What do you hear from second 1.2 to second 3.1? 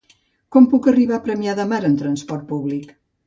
Premià de Mar amb trasport públic?